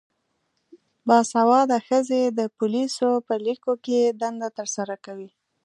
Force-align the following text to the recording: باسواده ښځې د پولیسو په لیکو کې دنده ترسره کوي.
باسواده 1.07 1.77
ښځې 1.87 2.21
د 2.37 2.39
پولیسو 2.57 3.09
په 3.27 3.33
لیکو 3.45 3.73
کې 3.85 3.99
دنده 4.21 4.49
ترسره 4.57 4.95
کوي. 5.05 5.29